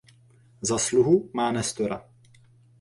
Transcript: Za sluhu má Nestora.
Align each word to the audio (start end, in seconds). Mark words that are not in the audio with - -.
Za 0.61 0.77
sluhu 0.79 1.29
má 1.33 1.51
Nestora. 1.51 2.05